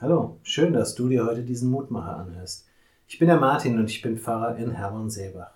[0.00, 2.68] Hallo, schön, dass du dir heute diesen Mutmacher anhörst.
[3.08, 5.50] Ich bin der Martin und ich bin Pfarrer in Herborn-Seebach.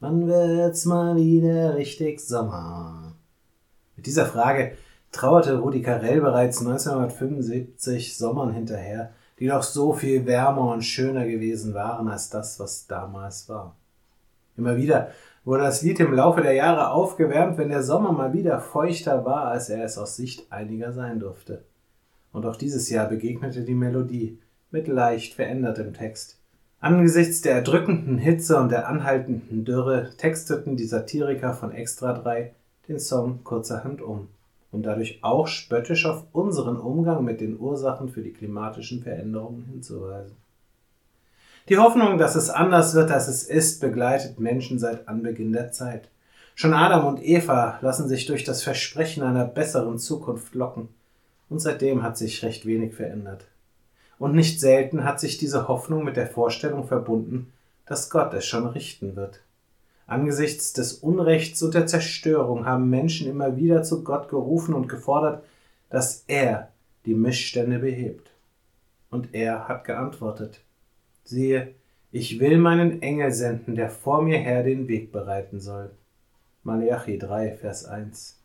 [0.00, 3.14] Wann wird's mal wieder richtig Sommer?
[3.94, 4.72] Mit dieser Frage
[5.12, 11.72] trauerte Rudi Carell bereits 1975 Sommern hinterher, die doch so viel wärmer und schöner gewesen
[11.72, 13.76] waren als das, was damals war.
[14.56, 15.12] Immer wieder
[15.44, 19.44] wurde das Lied im Laufe der Jahre aufgewärmt, wenn der Sommer mal wieder feuchter war,
[19.44, 21.62] als er es aus Sicht einiger sein durfte.
[22.32, 24.38] Und auch dieses Jahr begegnete die Melodie
[24.70, 26.38] mit leicht verändertem Text.
[26.80, 32.52] Angesichts der erdrückenden Hitze und der anhaltenden Dürre texteten die Satiriker von Extra 3
[32.88, 34.28] den Song kurzerhand um,
[34.70, 40.36] um dadurch auch spöttisch auf unseren Umgang mit den Ursachen für die klimatischen Veränderungen hinzuweisen.
[41.68, 46.08] Die Hoffnung, dass es anders wird, als es ist, begleitet Menschen seit Anbeginn der Zeit.
[46.54, 50.88] Schon Adam und Eva lassen sich durch das Versprechen einer besseren Zukunft locken.
[51.48, 53.46] Und seitdem hat sich recht wenig verändert.
[54.18, 57.52] Und nicht selten hat sich diese Hoffnung mit der Vorstellung verbunden,
[57.86, 59.40] dass Gott es schon richten wird.
[60.06, 65.44] Angesichts des Unrechts und der Zerstörung haben Menschen immer wieder zu Gott gerufen und gefordert,
[65.90, 66.70] dass er
[67.04, 68.30] die Missstände behebt.
[69.10, 70.60] Und er hat geantwortet.
[71.24, 71.74] Siehe,
[72.12, 75.90] ich will meinen Engel senden, der vor mir her den Weg bereiten soll.
[76.62, 78.40] Malachi 3, Vers 1.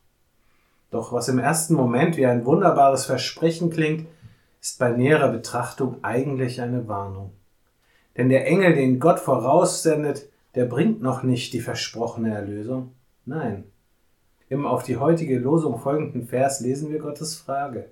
[0.92, 4.08] Doch was im ersten Moment wie ein wunderbares Versprechen klingt,
[4.62, 7.32] ist bei näherer Betrachtung eigentlich eine Warnung.
[8.18, 12.92] Denn der Engel, den Gott voraussendet, der bringt noch nicht die versprochene Erlösung.
[13.26, 13.64] Nein.
[14.50, 17.90] Im auf die heutige Losung folgenden Vers lesen wir Gottes Frage.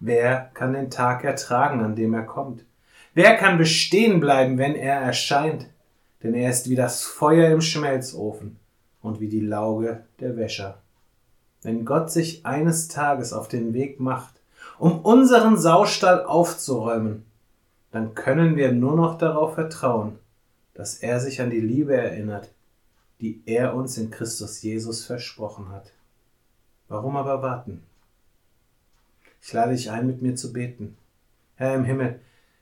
[0.00, 2.64] Wer kann den Tag ertragen, an dem er kommt?
[3.12, 5.68] Wer kann bestehen bleiben, wenn er erscheint?
[6.22, 8.58] Denn er ist wie das Feuer im Schmelzofen
[9.02, 10.82] und wie die Lauge der Wäscher.
[11.62, 14.34] Wenn Gott sich eines Tages auf den Weg macht,
[14.78, 17.24] um unseren Saustall aufzuräumen,
[17.92, 20.18] dann können wir nur noch darauf vertrauen,
[20.74, 22.50] dass er sich an die Liebe erinnert,
[23.20, 25.92] die er uns in Christus Jesus versprochen hat.
[26.88, 27.82] Warum aber warten?
[29.42, 30.96] Ich lade dich ein, mit mir zu beten.
[31.54, 32.20] Herr im Himmel,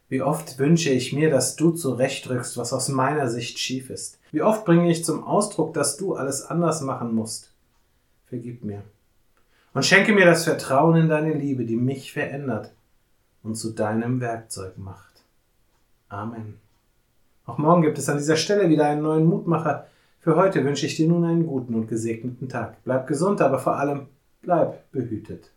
[0.08, 4.18] wie oft wünsche ich mir, dass du zurechtrückst, was aus meiner Sicht schief ist.
[4.30, 7.53] Wie oft bringe ich zum Ausdruck, dass du alles anders machen musst.
[8.34, 8.82] Vergib mir.
[9.74, 12.72] Und schenke mir das Vertrauen in deine Liebe, die mich verändert
[13.44, 15.22] und zu deinem Werkzeug macht.
[16.08, 16.58] Amen.
[17.46, 19.86] Auch morgen gibt es an dieser Stelle wieder einen neuen Mutmacher.
[20.18, 22.82] Für heute wünsche ich dir nun einen guten und gesegneten Tag.
[22.82, 24.08] Bleib gesund, aber vor allem
[24.42, 25.52] bleib behütet.